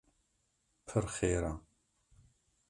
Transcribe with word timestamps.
pir 0.87 1.05
xêr 1.15 1.43
e 1.51 1.53